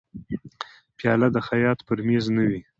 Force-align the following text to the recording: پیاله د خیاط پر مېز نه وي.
پیاله 0.97 1.27
د 1.35 1.37
خیاط 1.47 1.79
پر 1.87 1.99
مېز 2.07 2.25
نه 2.35 2.43
وي. 2.49 2.59